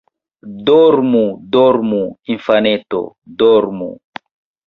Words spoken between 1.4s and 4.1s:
dormu, infaneto, Dormu!